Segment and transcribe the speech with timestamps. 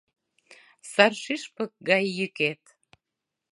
[0.91, 2.61] Сар шӱшпык гай йӱкет